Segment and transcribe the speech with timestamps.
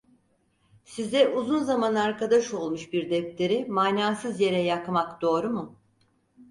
[0.83, 5.79] Size uzun zaman arkadaş olmuş bir defteri manasız yere yakmak doğru mu?